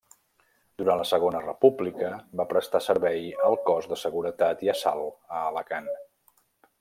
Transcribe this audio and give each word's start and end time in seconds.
Durant 0.81 0.97
la 0.99 1.03
Segona 1.09 1.41
República 1.43 2.09
va 2.41 2.47
prestar 2.55 2.81
servei 2.85 3.29
al 3.49 3.57
Cos 3.69 3.89
de 3.93 3.99
Seguretat 4.07 4.65
i 4.69 4.73
Assalt 4.77 5.15
a 5.41 5.45
Alacant. 5.51 5.91